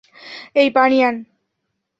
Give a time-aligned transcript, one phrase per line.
[0.55, 1.15] এই পানি আন।